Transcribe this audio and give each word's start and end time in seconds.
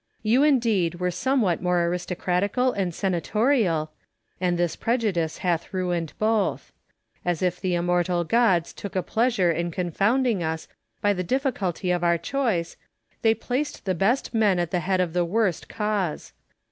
You 0.23 0.41
indeed 0.41 0.95
were 0.95 1.11
some 1.11 1.41
what 1.43 1.61
more 1.61 1.83
aristocratical 1.83 2.71
and 2.71 2.91
senatorial; 2.91 3.91
and 4.39 4.57
this 4.57 4.75
prejudice 4.75 5.37
hath 5.37 5.71
ruined 5.75 6.13
both. 6.17 6.73
As 7.23 7.43
if 7.43 7.61
the 7.61 7.75
immortal 7.75 8.23
gods 8.23 8.73
took 8.73 8.95
a 8.95 9.03
pleasure 9.03 9.51
in 9.51 9.69
confounding 9.69 10.41
us 10.41 10.67
by 11.01 11.13
the 11.13 11.23
difficulty 11.23 11.91
of 11.91 12.03
our 12.03 12.17
choice, 12.17 12.77
they 13.21 13.35
placed 13.35 13.85
the 13.85 13.93
best 13.93 14.33
men 14.33 14.57
at 14.57 14.71
the 14.71 14.79
head 14.79 15.01
of 15.01 15.13
the 15.13 15.23
worst 15.23 15.69
cause. 15.69 16.33